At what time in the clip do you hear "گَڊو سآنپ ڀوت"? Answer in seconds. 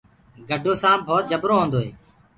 0.49-1.23